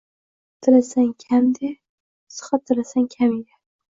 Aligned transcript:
Izzat 0.03 0.61
tilasang 0.61 1.11
kam 1.25 1.45
de, 1.57 1.69
Sihat 2.35 2.61
tilasang 2.65 3.07
kam 3.15 3.31
ye. 3.45 3.53